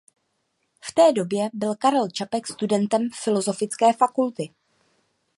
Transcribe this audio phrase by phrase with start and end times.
[0.81, 4.53] V té době byl Karel Čapek studentem filozofické fakulty.